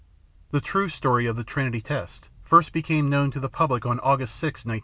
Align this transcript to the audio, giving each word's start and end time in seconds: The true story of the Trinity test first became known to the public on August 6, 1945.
The 0.49 0.61
true 0.61 0.89
story 0.89 1.27
of 1.27 1.35
the 1.35 1.43
Trinity 1.43 1.79
test 1.79 2.27
first 2.41 2.73
became 2.73 3.07
known 3.07 3.29
to 3.29 3.39
the 3.39 3.49
public 3.49 3.85
on 3.85 3.99
August 3.99 4.33
6, 4.37 4.65
1945. 4.65 4.79